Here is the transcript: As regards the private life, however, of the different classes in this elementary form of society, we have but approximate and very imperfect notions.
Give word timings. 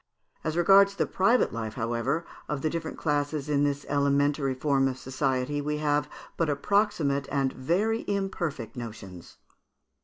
As 0.43 0.57
regards 0.57 0.95
the 0.95 1.05
private 1.05 1.53
life, 1.53 1.75
however, 1.75 2.25
of 2.49 2.63
the 2.63 2.71
different 2.71 2.97
classes 2.97 3.47
in 3.47 3.63
this 3.63 3.85
elementary 3.87 4.55
form 4.55 4.87
of 4.87 4.97
society, 4.97 5.61
we 5.61 5.77
have 5.77 6.09
but 6.37 6.49
approximate 6.49 7.27
and 7.31 7.53
very 7.53 8.03
imperfect 8.07 8.75
notions. 8.75 9.37